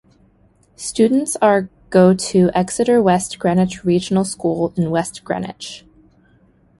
Students 0.77 1.37
are 1.43 1.69
go 1.91 2.15
to 2.15 2.49
Exeter-West 2.55 3.37
Greenwich 3.37 3.85
Regional 3.85 4.23
School 4.25 4.73
in 4.75 4.89
West 4.89 5.23
Greenwich. 5.23 5.85